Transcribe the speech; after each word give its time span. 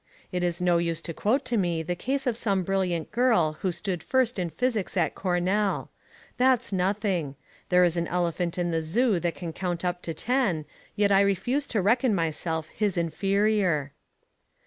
It 0.31 0.41
is 0.41 0.59
no 0.59 0.79
use 0.79 0.99
to 1.03 1.13
quote 1.13 1.45
to 1.45 1.57
me 1.57 1.83
the 1.83 1.95
case 1.95 2.25
of 2.25 2.35
some 2.35 2.63
brilliant 2.63 3.11
girl 3.11 3.57
who 3.61 3.71
stood 3.71 4.01
first 4.01 4.39
in 4.39 4.49
physics 4.49 4.97
at 4.97 5.13
Cornell. 5.13 5.91
That's 6.37 6.73
nothing. 6.73 7.35
There 7.69 7.83
is 7.83 7.97
an 7.97 8.07
elephant 8.07 8.57
in 8.57 8.71
the 8.71 8.81
zoo 8.81 9.19
that 9.19 9.35
can 9.35 9.53
count 9.53 9.85
up 9.85 10.01
to 10.01 10.13
ten, 10.15 10.65
yet 10.95 11.11
I 11.11 11.21
refuse 11.21 11.67
to 11.67 11.83
reckon 11.83 12.15
myself 12.15 12.69
his 12.69 12.97
inferior. 12.97 13.91